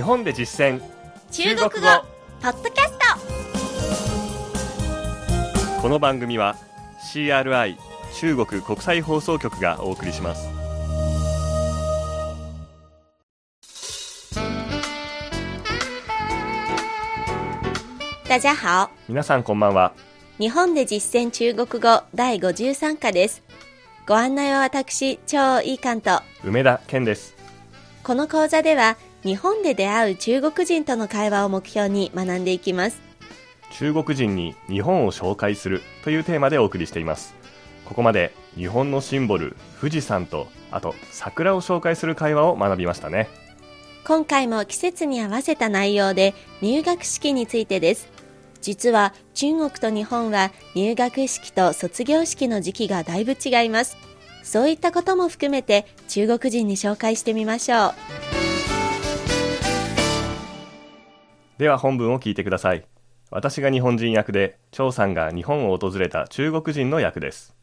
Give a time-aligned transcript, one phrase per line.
[0.00, 0.80] 日本で実践。
[1.30, 1.70] 中国語。
[2.40, 2.92] ポッドキャス
[5.76, 5.82] ト。
[5.82, 6.56] この番組は
[7.12, 7.76] CRI
[8.14, 10.48] 中国国際放送局がお送りします。
[18.26, 18.88] 大家好。
[19.06, 19.92] 皆さんこんばんは。
[20.38, 23.42] 日本で実践中国語第53課です。
[24.06, 26.22] ご案内は私超いい関と。
[26.42, 27.36] 梅田健です。
[28.02, 33.00] この講座では日本で出会う中国人との会話を目標に学んでいきます。
[33.72, 37.34] 中国人に日本を紹介するというテーマでお送りしています。
[37.84, 43.28] ここまで日本のシンボル富士山とあと桜を紹介する会話を学びましたね。
[44.06, 48.08] 今回も季節に合わせた内容で入学式についてです。
[48.62, 53.96] 実は中国と日本は入学式と卒業式の時期がだいぶ違います。
[54.42, 58.29] そういったことも含めて中国人に紹介してみましょう
[61.60, 62.86] では本文を聞いてください。
[63.28, 67.54] 私が日本人役で張さんが日本を訪れた中国人の役です。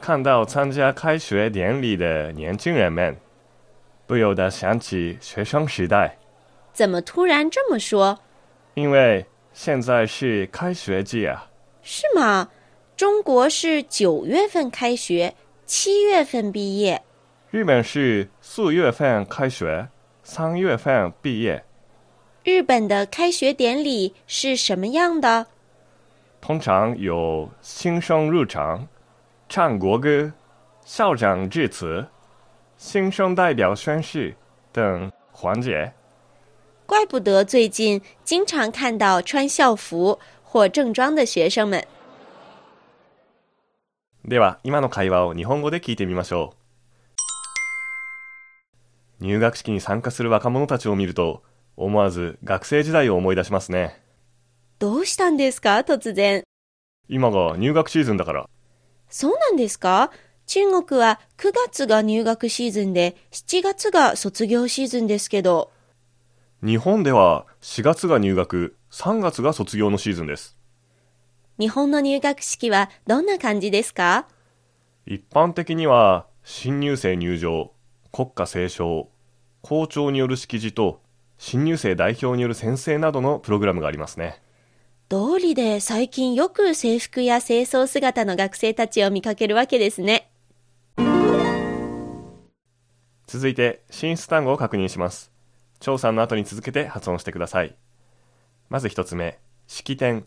[0.00, 3.18] 看到参加开学典礼的年轻人们。
[4.06, 6.16] 不由得想起学生时代。
[6.72, 8.16] 怎么突然这么说？
[8.72, 11.50] 因为现在是开学季啊。
[11.82, 12.48] 是吗？
[12.96, 15.34] 中国是九月份开学
[15.66, 17.02] 七月份毕业。
[17.50, 19.88] 日本是四月份开学
[20.22, 21.62] 三月份毕业
[22.46, 25.48] 日本的开学典礼是什么样的？
[26.40, 28.86] 通常有新生入场、
[29.48, 30.32] 唱国歌、
[30.84, 32.06] 校长致辞、
[32.76, 34.36] 新生代表宣誓
[34.72, 35.92] 等环节。
[36.86, 41.84] 怪不得最近经常看到穿校服或正装的学生们。
[44.22, 46.54] では、今の会話を日本語で聞いてみましょ
[49.20, 49.24] う。
[49.24, 51.42] 入学式に参加する若者たちを見ると、
[51.76, 54.00] 思わず学生時代を思い出しますね。
[54.78, 55.78] どうしたんですか？
[55.78, 56.42] 突然。
[57.08, 58.48] 今が入学シーズンだから。
[59.08, 60.10] そうなんですか？
[60.46, 65.72] 中国は9月が入学シーズンで7月が卒業シーズンですけど。
[66.64, 70.56] 日本では4月が入学、3月が卒業のシーズンです。
[71.58, 74.26] 日本の入学式はどんな感じですか？
[75.06, 77.72] 一般的には新入生入場、
[78.12, 79.08] 国歌斉唱、
[79.62, 81.00] 校長による式辞と
[81.38, 84.40] 新入生代表による宣誓などのプログラムがありますね。
[85.08, 90.30] 通りで最近よく制服や清掃姿の学生たちを見かけるわけですね。
[93.26, 95.32] 続いて、進出単語を確認します。
[95.80, 97.74] 張さんの後に続けて発音してください。
[98.68, 100.26] まず一つ目、式典。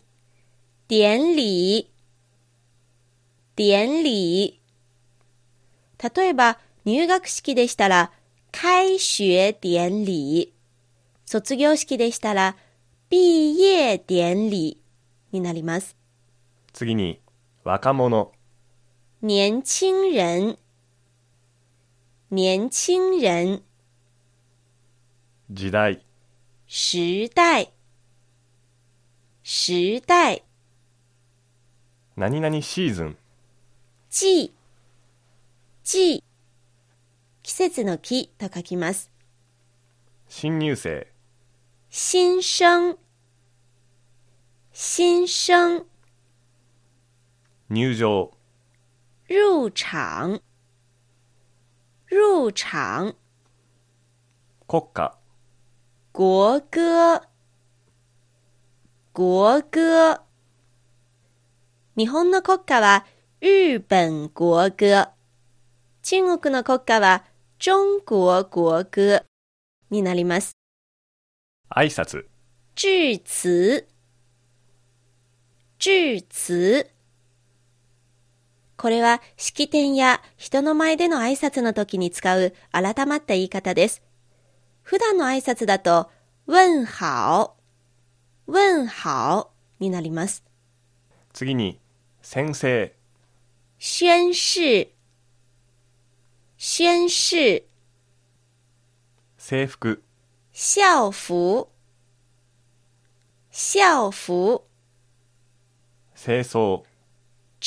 [0.88, 1.86] 典礼。
[3.56, 4.60] 典礼。
[6.14, 8.12] 例えば、入学式でしたら、
[8.52, 10.48] 開学典礼。
[11.30, 12.56] 卒業式でしたら、
[13.08, 14.78] 毕業典礼
[15.30, 15.96] になります。
[16.72, 17.20] 次に、
[17.62, 18.32] 若者。
[19.22, 20.58] 年轻人。
[22.32, 23.62] 年轻人。
[25.52, 26.04] 時代。
[26.66, 27.72] 時代。
[29.44, 30.42] 時代。
[32.16, 33.16] 何々シーズン。
[34.10, 34.52] 季。
[35.84, 36.24] 季。
[37.44, 39.12] 季節の木と書きます。
[40.26, 41.06] 新入生。
[41.92, 42.96] 新生。
[44.70, 45.84] 新生。
[47.68, 48.30] 入場。
[49.28, 50.40] 入場。
[52.08, 53.16] 入場。
[54.68, 55.18] 国歌。
[56.12, 57.28] 国歌。
[59.12, 60.22] 国歌。
[61.96, 63.04] 日本の国歌は
[63.42, 65.12] 日本国歌。
[66.02, 67.24] 中国の国歌は
[67.58, 67.72] 中
[68.06, 69.24] 国国歌
[69.90, 70.59] になります
[71.72, 72.26] 挨拶
[72.74, 73.86] 致辞
[75.78, 76.90] 致辞
[78.76, 84.02] これは式典や人の前での挨拶の時に使う改まった言い方です。
[84.82, 86.10] 普段の挨拶だと、
[86.46, 87.56] 問好、
[88.46, 90.42] 問好になります。
[91.34, 91.78] 次に、
[92.22, 92.96] 宣誓。
[93.78, 94.94] 宣誓、
[96.56, 97.64] 宣誓。
[99.36, 100.02] 制服。
[100.52, 101.68] 校服。
[103.52, 104.62] 校服。
[106.20, 106.84] 清掃。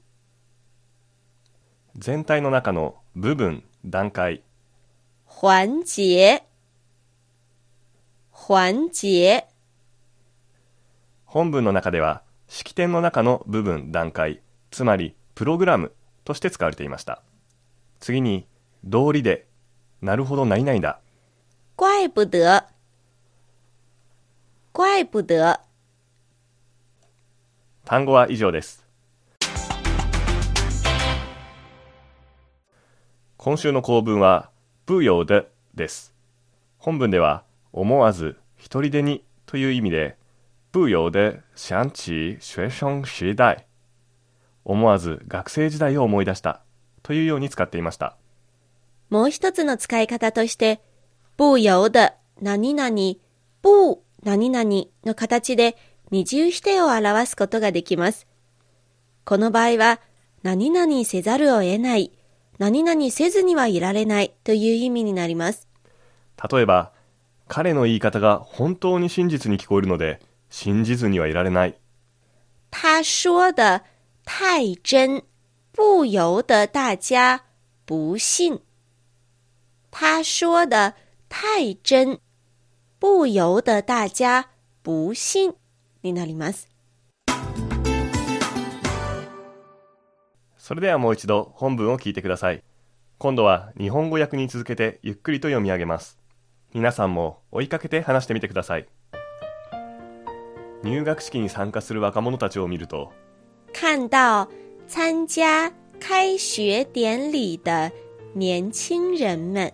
[1.96, 4.42] 全体の中の部分、段階。
[5.28, 6.42] 環節
[8.32, 9.44] 環節
[11.26, 14.42] 本文の中では式典の中の部分、段階
[14.72, 15.94] つまりプログラム
[16.26, 17.22] として使われていました。
[18.00, 18.48] 次に
[18.84, 19.48] 道理で、
[20.02, 21.00] なるほど何々だ。
[21.78, 22.64] 怪不得，
[24.74, 25.60] 怪不得。
[27.86, 28.88] 単語は以上です。
[33.38, 34.50] 今週の構文は、
[34.88, 36.14] 不要的です。
[36.78, 40.18] 本文では、思わず、一人でにという意味で、
[40.74, 43.68] 不要で想起学生時代。
[44.64, 46.62] 思わず学生時代を思い出した
[47.02, 48.16] というように使っていました。
[49.12, 50.82] もう一つの使い方として、
[51.38, 52.90] 不由的何々、
[53.62, 55.78] 不何々の形で
[56.10, 58.26] 二重否定を表すことができます。
[59.26, 60.00] この場合は、
[60.44, 62.12] 何々せざるを得ない、
[62.58, 65.68] 何々せずにはいられないという意味になります。
[66.52, 66.94] 例えば、
[67.48, 71.78] 彼の言い方が本当に真実に聞こえるので、信じずにはいられない。
[72.70, 73.82] 他说的
[74.24, 75.24] 太真，
[75.74, 77.44] 不由得大家
[77.86, 78.62] 不信。
[79.92, 80.96] 他说的
[81.30, 82.20] 太真，
[82.98, 84.48] 不由得大家
[84.82, 85.54] 不信
[86.02, 86.70] になります。
[90.58, 92.64] それではもう一度本文を聞いてください。
[93.18, 96.18] 今度は日本語訳に続けてゆっくりと読み上げます。
[96.74, 98.88] 皆さんも追いかけて話してみてください。
[100.84, 103.12] 入学式に参加する若者たちを見ると、
[103.74, 104.48] 看到
[104.88, 107.92] 参加开学典礼的
[108.34, 109.74] 年轻人们，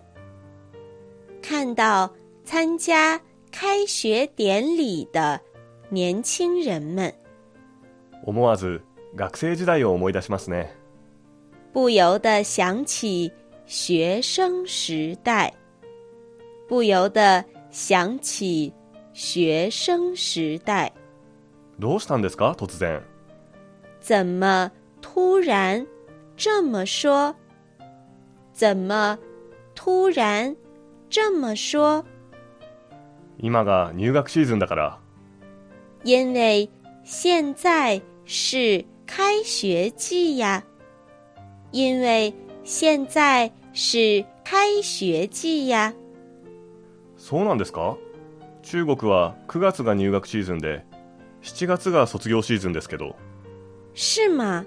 [1.47, 2.11] 看到
[2.45, 3.19] 参加
[3.51, 5.39] 开学典礼的
[5.89, 7.13] 年轻人们，
[8.25, 8.81] 思わず
[9.15, 10.75] 学生時代を思い出しますね。
[11.73, 13.31] 不由得想起
[13.65, 15.53] 学生时代，
[16.67, 18.73] 不由得想起
[19.13, 20.91] 学生时代。
[21.79, 23.01] どうしたんですか突然。
[23.99, 24.71] 怎么
[25.01, 25.85] 突然
[26.35, 27.35] 这么说？
[28.53, 29.17] 怎么
[29.75, 30.55] 突然
[31.10, 32.04] 这么说？
[33.38, 34.98] 今が入学シーズンだから、
[36.04, 36.68] 因为
[37.04, 40.64] 现在是开学季呀。
[41.70, 42.34] 因为
[42.64, 45.94] 现在是开学季呀。
[47.16, 47.96] そうなんですか？
[48.62, 50.84] 中国は9月が入学シーズンで、
[51.42, 53.16] 7月が卒業シーズンですけど、
[53.94, 54.64] 是吗？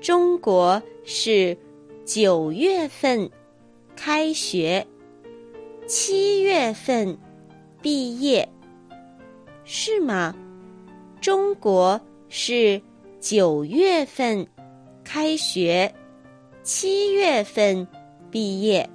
[0.00, 1.56] 中国是
[2.04, 3.30] 九月份
[3.96, 4.86] 开学，
[5.86, 7.18] 七月份
[7.82, 8.48] 毕业，
[9.64, 10.34] 是吗？
[11.20, 12.80] 中国是
[13.20, 14.46] 九月份
[15.04, 15.92] 开学，
[16.62, 17.86] 七月份
[18.30, 18.88] 毕业。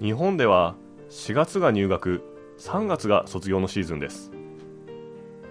[0.00, 0.74] 日本では
[1.10, 2.22] 4月が入学、
[2.58, 4.32] 3月が卒業のシーズンです。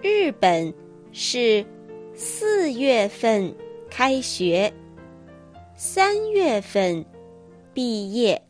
[0.02, 0.74] 日本
[1.12, 1.64] 是
[2.14, 3.54] 四月份
[3.88, 4.72] 开学，
[5.76, 7.06] 三月份
[7.72, 8.42] 毕业。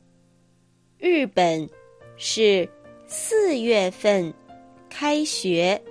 [1.03, 1.69] 日本
[2.17, 2.69] 是
[3.09, 4.33] 四月份
[4.89, 5.83] 开学，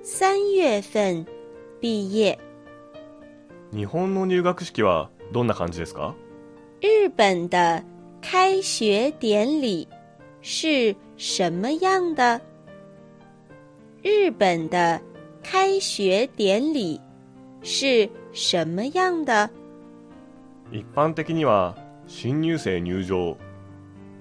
[0.00, 1.26] 三月份
[1.80, 2.38] 毕业。
[3.72, 6.14] 日本の入学式はどんな感じですか？
[6.80, 7.82] 日本的
[8.20, 9.88] 开学典礼
[10.40, 12.40] 是什么样的？
[14.04, 15.00] 日本的
[15.42, 17.00] 开学典礼
[17.64, 19.50] 是什么样的？
[20.70, 21.74] 一般的には
[22.06, 23.36] 新入生入場、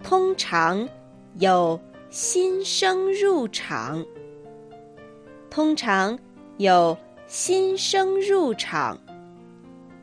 [0.04, 0.88] 通常
[1.36, 1.80] 有
[2.10, 4.06] 新生入场，
[5.50, 6.18] 通常
[6.58, 9.00] 有新生入场。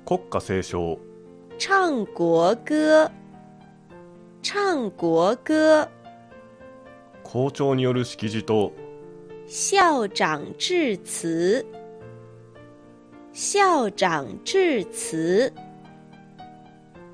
[0.04, 0.98] 国歌斉唱、
[1.58, 3.10] 唱国歌，
[4.42, 5.86] 唱国歌，
[7.22, 8.72] 校長による式辞と。
[9.46, 11.64] 校长致辞，
[13.32, 15.52] 校长致辞，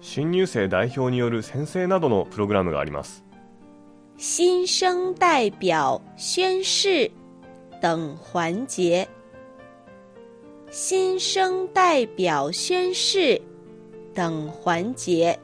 [0.04, 3.24] 新入生代表による宣誓などのプログラムがあります。
[4.18, 7.10] 新生代表宣誓
[7.80, 9.08] 等环节。
[10.70, 13.40] 新生代表宣誓
[14.14, 15.38] 等环节。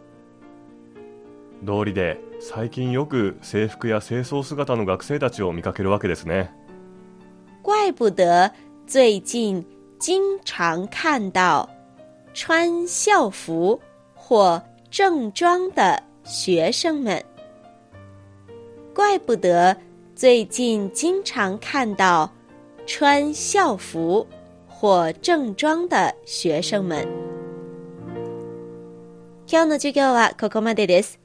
[1.63, 6.53] 道理で最近よく制服や清掃姿の学生たちを見かけるわけですね。
[7.65, 8.53] 怪不得
[8.87, 9.65] 最近
[9.99, 11.67] 经常看到
[12.35, 13.81] 穿校服
[14.31, 17.21] 或正装的学生们。
[18.95, 19.77] 怪不得
[20.15, 22.33] 最近经常看到
[22.87, 24.25] 穿校服
[24.69, 27.05] 或正装的学生们。
[29.49, 31.19] 今日の授業はここまでです。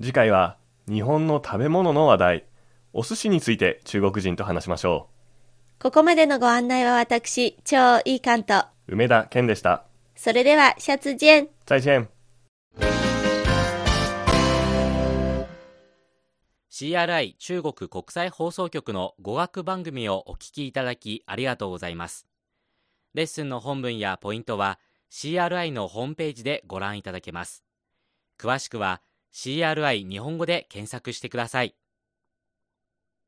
[0.00, 2.44] 次回は日本の食べ物の話題、
[2.92, 5.08] お寿司について中国人と話しましょ
[5.80, 8.66] ここまでのご案内は私、超いい関東。
[8.86, 8.92] う。
[8.92, 9.82] 梅田健でした。
[10.14, 11.48] それでは、シャツジェン。
[11.66, 12.21] 再见。
[16.82, 22.26] CRI 中国国際放送局の語学番組をお聞きいただきありがとうございます。
[23.14, 27.62] レッスンの本文やポイントは CRI のホームページでご覧いただけます。
[28.36, 29.00] 詳しくは
[29.32, 31.76] CRI 日本語で検索してください。